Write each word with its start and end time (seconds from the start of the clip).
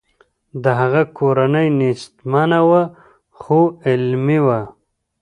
د 0.63 0.65
هغه 0.79 1.01
کورنۍ 1.17 1.67
نیستمنه 1.79 2.59
وه 2.69 2.83
خو 3.39 3.59
علمي 3.89 4.39
وه 4.45 4.59